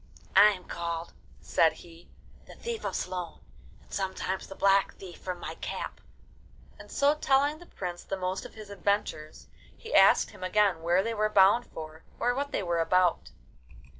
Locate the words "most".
8.17-8.43